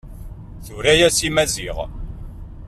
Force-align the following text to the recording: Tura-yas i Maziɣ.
Tura-yas 0.65 1.17
i 1.27 1.29
Maziɣ. 1.35 1.77